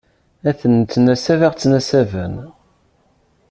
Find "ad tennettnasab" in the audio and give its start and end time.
0.49-1.41